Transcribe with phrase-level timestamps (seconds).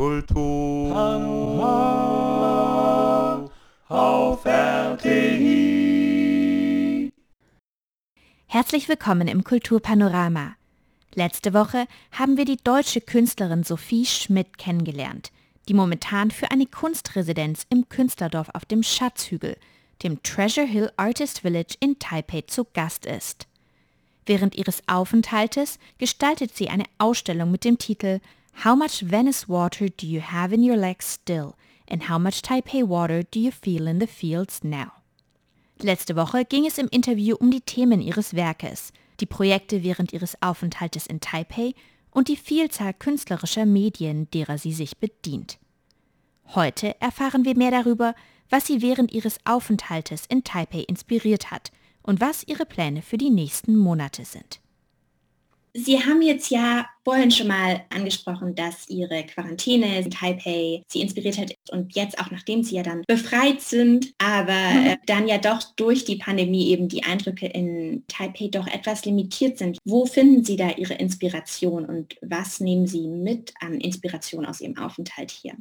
[0.00, 0.96] Kultur
[3.88, 5.12] auf RTI.
[8.46, 10.54] Herzlich willkommen im Kulturpanorama.
[11.14, 15.32] Letzte Woche haben wir die deutsche Künstlerin Sophie Schmidt kennengelernt,
[15.68, 19.58] die momentan für eine Kunstresidenz im Künstlerdorf auf dem Schatzhügel,
[20.02, 23.46] dem Treasure Hill Artist Village in Taipei zu Gast ist.
[24.24, 28.20] Während ihres Aufenthaltes gestaltet sie eine Ausstellung mit dem Titel
[28.64, 31.56] How much Venice water do you have in your legs still?
[31.88, 34.92] And how much Taipei water do you feel in the fields now?
[35.82, 40.40] Letzte Woche ging es im Interview um die Themen ihres Werkes, die Projekte während ihres
[40.42, 41.74] Aufenthaltes in Taipei
[42.10, 45.58] und die Vielzahl künstlerischer Medien, derer sie sich bedient.
[46.54, 48.14] Heute erfahren wir mehr darüber,
[48.50, 51.70] was sie während ihres Aufenthaltes in Taipei inspiriert hat
[52.02, 54.60] und was ihre Pläne für die nächsten Monate sind.
[55.74, 61.38] Sie haben jetzt ja vorhin schon mal angesprochen, dass Ihre Quarantäne in Taipei Sie inspiriert
[61.38, 64.86] hat und jetzt auch nachdem Sie ja dann befreit sind, aber mhm.
[64.86, 69.58] äh, dann ja doch durch die Pandemie eben die Eindrücke in Taipei doch etwas limitiert
[69.58, 69.78] sind.
[69.84, 74.78] Wo finden Sie da Ihre Inspiration und was nehmen Sie mit an Inspiration aus Ihrem
[74.78, 75.54] Aufenthalt hier?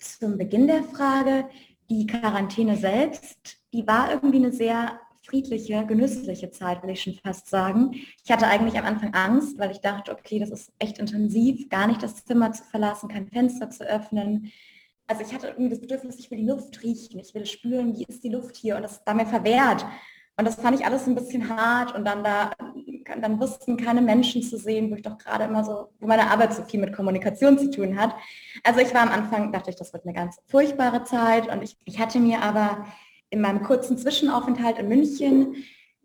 [0.00, 1.48] Zum Beginn der Frage,
[1.90, 4.98] die Quarantäne selbst, die war irgendwie eine sehr
[5.30, 7.92] friedliche, genüssliche Zeit, will ich schon fast sagen.
[8.24, 11.86] Ich hatte eigentlich am Anfang Angst, weil ich dachte, okay, das ist echt intensiv, gar
[11.86, 14.52] nicht das Zimmer zu verlassen, kein Fenster zu öffnen.
[15.06, 18.04] Also ich hatte irgendwie das Bedürfnis, ich will die Luft riechen, ich will spüren, wie
[18.04, 19.86] ist die Luft hier und das war mir verwehrt.
[20.36, 22.52] Und das fand ich alles ein bisschen hart und dann da,
[23.20, 26.54] dann wussten keine Menschen zu sehen, wo ich doch gerade immer so, wo meine Arbeit
[26.54, 28.14] so viel mit Kommunikation zu tun hat.
[28.64, 31.76] Also ich war am Anfang, dachte ich, das wird eine ganz furchtbare Zeit und ich,
[31.84, 32.86] ich hatte mir aber
[33.30, 35.56] in meinem kurzen Zwischenaufenthalt in München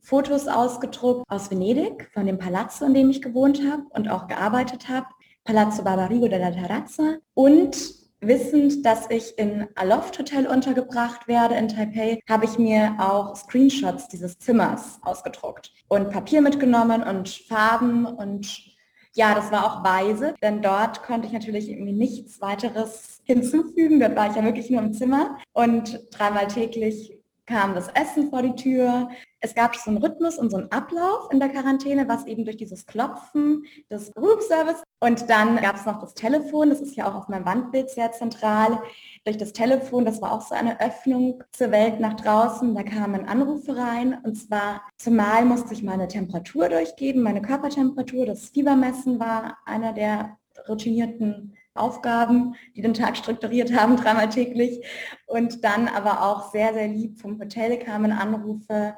[0.00, 4.88] Fotos ausgedruckt aus Venedig, von dem Palazzo, in dem ich gewohnt habe und auch gearbeitet
[4.90, 5.06] habe,
[5.44, 7.16] Palazzo Barbarigo della Terrazza.
[7.32, 7.76] Und
[8.20, 14.08] wissend, dass ich in Aloft Hotel untergebracht werde in Taipei, habe ich mir auch Screenshots
[14.08, 18.73] dieses Zimmers ausgedruckt und Papier mitgenommen und Farben und
[19.14, 24.00] ja, das war auch weise, denn dort konnte ich natürlich irgendwie nichts weiteres hinzufügen.
[24.00, 27.16] Dort war ich ja wirklich nur im Zimmer und dreimal täglich
[27.46, 29.08] kam das Essen vor die Tür.
[29.44, 32.56] Es gab so einen Rhythmus und so einen Ablauf in der Quarantäne, was eben durch
[32.56, 37.06] dieses Klopfen des Group Service und dann gab es noch das Telefon, das ist ja
[37.06, 38.80] auch auf meinem Wandbild sehr zentral.
[39.26, 42.74] Durch das Telefon, das war auch so eine Öffnung zur Welt nach draußen.
[42.74, 48.24] Da kamen Anrufe rein und zwar zumal musste ich meine Temperatur durchgeben, meine Körpertemperatur.
[48.24, 54.86] Das Fiebermessen war einer der routinierten Aufgaben, die den Tag strukturiert haben, dreimal täglich.
[55.26, 58.94] Und dann aber auch sehr, sehr lieb vom Hotel kamen Anrufe,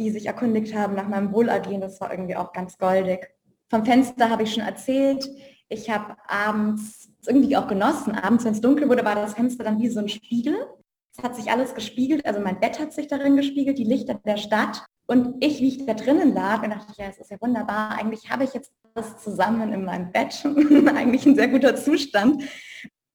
[0.00, 1.80] die sich erkundigt haben nach meinem Wohlergehen.
[1.80, 3.28] Das war irgendwie auch ganz goldig.
[3.68, 5.28] Vom Fenster habe ich schon erzählt.
[5.68, 8.14] Ich habe abends irgendwie auch genossen.
[8.14, 10.56] Abends, wenn es dunkel wurde, war das Fenster dann wie so ein Spiegel.
[11.16, 12.24] Es hat sich alles gespiegelt.
[12.24, 14.84] Also mein Bett hat sich darin gespiegelt, die Lichter der Stadt.
[15.06, 17.98] Und ich, wie ich da drinnen lag, und dachte, ja, es ist ja wunderbar.
[17.98, 20.42] Eigentlich habe ich jetzt alles zusammen in meinem Bett.
[20.96, 22.42] Eigentlich ein sehr guter Zustand.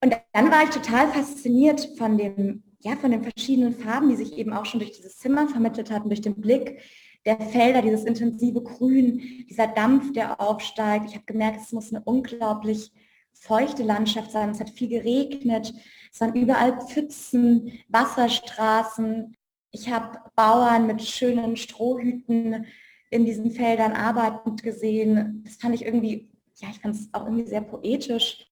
[0.06, 4.38] Und dann war ich total fasziniert von dem, ja, von den verschiedenen Farben, die sich
[4.38, 6.80] eben auch schon durch dieses Zimmer vermittelt hatten, durch den Blick
[7.26, 11.08] der Felder, dieses intensive Grün, dieser Dampf, der aufsteigt.
[11.10, 12.92] Ich habe gemerkt, es muss eine unglaublich
[13.34, 14.52] feuchte Landschaft sein.
[14.52, 15.74] Es hat viel geregnet.
[16.14, 19.36] Es waren überall Pfützen, Wasserstraßen.
[19.72, 22.68] Ich habe Bauern mit schönen Strohhüten
[23.10, 25.42] in diesen Feldern arbeitend gesehen.
[25.44, 28.52] Das fand ich irgendwie, ja, ich fand es auch irgendwie sehr poetisch.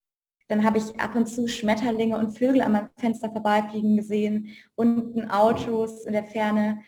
[0.53, 5.27] Dann habe ich ab und zu Schmetterlinge und Vögel an meinem Fenster vorbeifliegen gesehen, unten
[5.31, 6.83] Autos in der Ferne,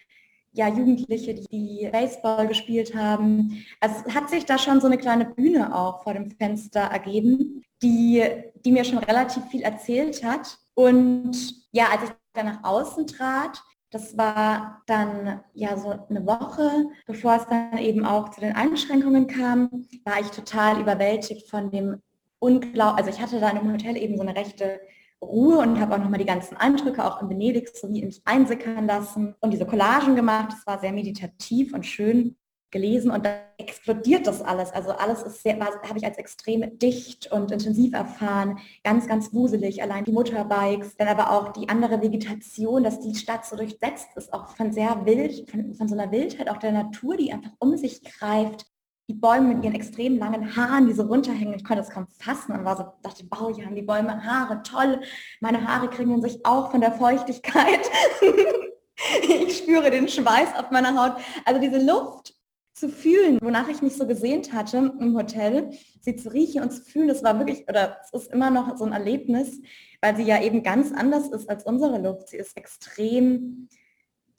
[0.52, 3.66] ja, Jugendliche, die Baseball gespielt haben.
[3.80, 7.64] Also es hat sich da schon so eine kleine Bühne auch vor dem Fenster ergeben,
[7.82, 8.24] die,
[8.64, 10.60] die mir schon relativ viel erzählt hat.
[10.76, 11.36] Und
[11.72, 17.38] ja, als ich dann nach außen trat, das war dann ja so eine Woche, bevor
[17.38, 22.04] es dann eben auch zu den Einschränkungen kam, war ich total überwältigt von dem
[22.46, 22.98] Unglaub.
[22.98, 24.80] Also ich hatte da in einem Hotel eben so eine rechte
[25.20, 29.34] Ruhe und habe auch nochmal die ganzen Eindrücke auch in Venedig in mich einsickern lassen
[29.40, 30.50] und diese Collagen gemacht.
[30.52, 32.38] Das war sehr meditativ und schön
[32.70, 34.72] gelesen und dann explodiert das alles.
[34.74, 39.82] Also alles ist sehr, habe ich als extrem dicht und intensiv erfahren, ganz, ganz wuselig.
[39.82, 44.34] Allein die Motorbikes, dann aber auch die andere Vegetation, dass die Stadt so durchsetzt ist,
[44.34, 47.76] auch von sehr wild, von, von so einer Wildheit auch der Natur, die einfach um
[47.78, 48.66] sich greift.
[49.08, 52.54] Die Bäume mit ihren extrem langen Haaren, die so runterhängen, ich konnte es kaum fassen
[52.54, 55.02] und war so, dachte, wow, hier haben die Bäume Haare, toll.
[55.42, 57.90] Meine Haare kriegen sich auch von der Feuchtigkeit.
[59.22, 61.22] ich spüre den Schweiß auf meiner Haut.
[61.46, 62.36] Also diese Luft
[62.74, 65.72] zu fühlen, wonach ich mich so gesehnt hatte im Hotel,
[66.02, 68.84] sie zu riechen und zu fühlen, das war wirklich, oder es ist immer noch so
[68.84, 69.62] ein Erlebnis,
[70.02, 72.30] weil sie ja eben ganz anders ist als unsere Luft.
[72.30, 73.70] Sie ist extrem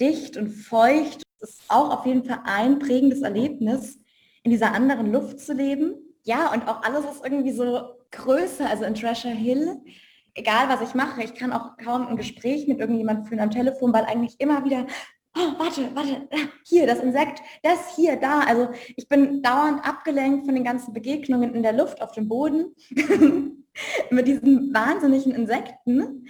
[0.00, 1.22] dicht und feucht.
[1.40, 3.98] Es ist auch auf jeden Fall ein prägendes Erlebnis,
[4.46, 5.96] in dieser anderen Luft zu leben.
[6.22, 9.80] Ja, und auch alles ist irgendwie so größer, also in Treasure Hill.
[10.34, 13.92] Egal, was ich mache, ich kann auch kaum ein Gespräch mit irgendjemandem führen am Telefon,
[13.92, 14.86] weil eigentlich immer wieder
[15.36, 16.28] oh, warte, warte,
[16.64, 18.40] hier, das Insekt, das hier, da.
[18.40, 22.76] Also ich bin dauernd abgelenkt von den ganzen Begegnungen in der Luft, auf dem Boden,
[24.10, 26.28] mit diesen wahnsinnigen Insekten.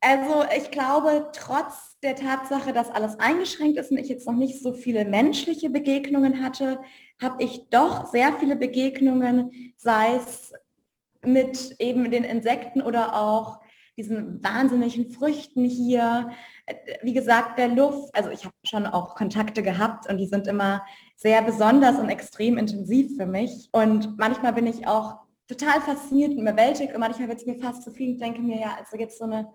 [0.00, 4.62] Also ich glaube, trotz der Tatsache, dass alles eingeschränkt ist und ich jetzt noch nicht
[4.62, 6.80] so viele menschliche Begegnungen hatte,
[7.20, 10.52] habe ich doch sehr viele Begegnungen, sei es
[11.24, 13.60] mit eben den Insekten oder auch
[13.96, 16.30] diesen wahnsinnigen Früchten hier.
[17.02, 20.84] Wie gesagt, der Luft, also ich habe schon auch Kontakte gehabt und die sind immer
[21.16, 23.68] sehr besonders und extrem intensiv für mich.
[23.72, 25.16] Und manchmal bin ich auch
[25.48, 28.12] total fasziniert und überwältigt und manchmal wird es mir fast zu viel.
[28.12, 29.48] Ich denke mir, ja, also jetzt so eine,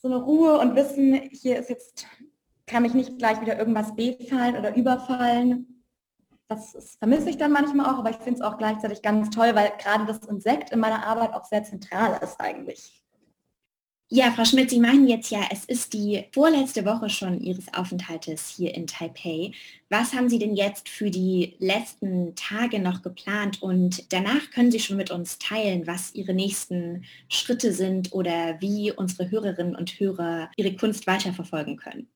[0.00, 2.06] so eine Ruhe und Wissen, hier ist jetzt,
[2.66, 5.84] kann mich nicht gleich wieder irgendwas befallen oder überfallen.
[6.48, 9.72] Das vermisse ich dann manchmal auch, aber ich finde es auch gleichzeitig ganz toll, weil
[9.78, 13.04] gerade das Insekt in meiner Arbeit auch sehr zentral ist eigentlich.
[14.12, 18.48] Ja, Frau Schmidt, Sie meinen jetzt ja, es ist die vorletzte Woche schon Ihres Aufenthaltes
[18.48, 19.52] hier in Taipei.
[19.88, 23.62] Was haben Sie denn jetzt für die letzten Tage noch geplant?
[23.62, 28.90] Und danach können Sie schon mit uns teilen, was Ihre nächsten Schritte sind oder wie
[28.90, 32.08] unsere Hörerinnen und Hörer Ihre Kunst weiterverfolgen können.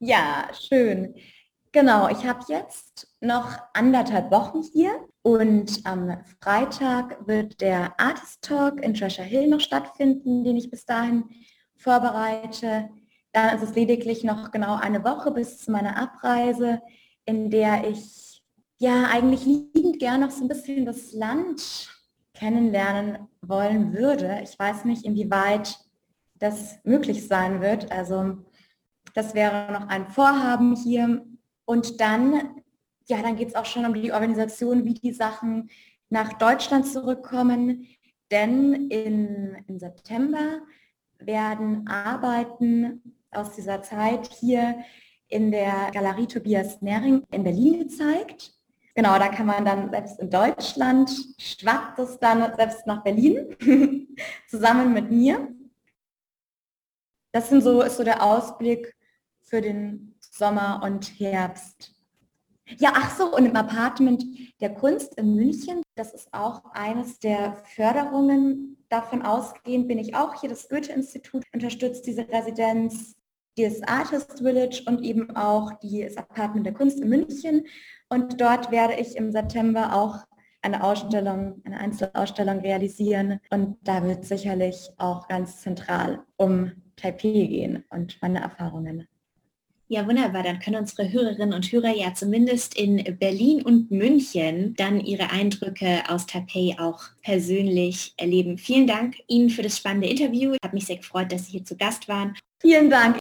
[0.00, 1.14] Ja, schön.
[1.72, 8.82] Genau, ich habe jetzt noch anderthalb Wochen hier und am Freitag wird der Artist Talk
[8.82, 11.24] in Treasure Hill noch stattfinden, den ich bis dahin
[11.76, 12.88] vorbereite.
[13.32, 16.80] Dann ist es lediglich noch genau eine Woche bis zu meiner Abreise,
[17.26, 18.42] in der ich
[18.78, 21.90] ja eigentlich liebend gern noch so ein bisschen das Land
[22.32, 24.40] kennenlernen wollen würde.
[24.42, 25.78] Ich weiß nicht, inwieweit
[26.36, 27.92] das möglich sein wird.
[27.92, 28.38] Also
[29.12, 31.22] das wäre noch ein Vorhaben hier
[31.66, 32.57] und dann,
[33.08, 35.70] ja, dann geht es auch schon um die Organisation, wie die Sachen
[36.10, 37.86] nach Deutschland zurückkommen.
[38.30, 40.60] Denn in, im September
[41.18, 44.84] werden Arbeiten aus dieser Zeit hier
[45.28, 48.54] in der Galerie Tobias Nering in Berlin gezeigt.
[48.94, 53.56] Genau, da kann man dann selbst in Deutschland, schwappt es dann selbst nach Berlin,
[54.48, 55.54] zusammen mit mir.
[57.32, 58.96] Das sind so, ist so der Ausblick
[59.40, 61.97] für den Sommer und Herbst.
[62.76, 64.24] Ja, ach so, und im Apartment
[64.60, 68.76] der Kunst in München, das ist auch eines der Förderungen.
[68.88, 70.50] Davon ausgehend bin ich auch hier.
[70.50, 73.16] Das Goethe-Institut unterstützt diese Residenz,
[73.56, 77.66] das Artist Village und eben auch das Apartment der Kunst in München.
[78.08, 80.18] Und dort werde ich im September auch
[80.60, 83.40] eine Ausstellung, eine Einzelausstellung realisieren.
[83.50, 89.08] Und da wird sicherlich auch ganz zentral um Taipei gehen und meine Erfahrungen.
[89.90, 90.42] Ja, wunderbar.
[90.42, 96.02] Dann können unsere Hörerinnen und Hörer ja zumindest in Berlin und München dann ihre Eindrücke
[96.08, 98.58] aus Taipei auch persönlich erleben.
[98.58, 100.52] Vielen Dank Ihnen für das spannende Interview.
[100.52, 102.36] Ich habe mich sehr gefreut, dass Sie hier zu Gast waren.
[102.60, 103.18] Vielen Dank.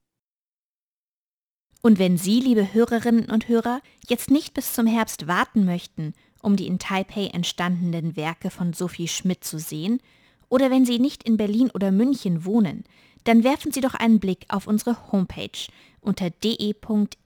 [1.82, 3.80] Und wenn Sie, liebe Hörerinnen und Hörer,
[4.10, 9.08] jetzt nicht bis zum Herbst warten möchten, um die in Taipei entstandenen Werke von Sophie
[9.08, 10.02] Schmidt zu sehen,
[10.50, 12.84] oder wenn Sie nicht in Berlin oder München wohnen,
[13.28, 15.68] dann werfen Sie doch einen Blick auf unsere Homepage
[16.00, 17.18] unter de.rti.org.tv.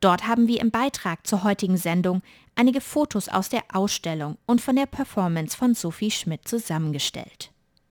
[0.00, 2.22] Dort haben wir im Beitrag zur heutigen Sendung
[2.54, 7.50] einige Fotos aus der Ausstellung und von der Performance von Sophie Schmidt zusammengestellt.